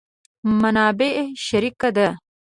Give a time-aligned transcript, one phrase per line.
[0.61, 1.15] منابع
[1.45, 2.07] شریکه ده.